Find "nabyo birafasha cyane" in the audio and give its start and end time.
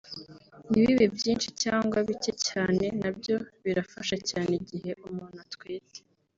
3.01-4.51